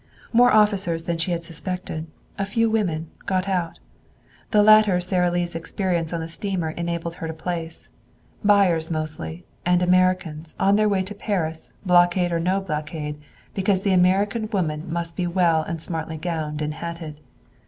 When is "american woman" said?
13.93-14.91